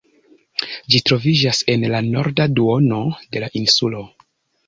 [0.93, 3.01] Ĝi troviĝas en la norda duono
[3.35, 4.01] de la insulo.